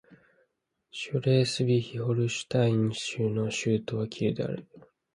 [0.89, 4.67] シュレースヴィヒ＝ホルシュタイン州の州都はキールである